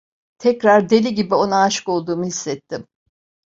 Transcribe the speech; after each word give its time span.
Tekrar 0.37 0.89
deli 0.89 1.13
gibi 1.15 1.35
ona 1.35 1.61
aşık 1.63 1.89
olduğumu 1.89 2.25
hissettim. 2.25 2.87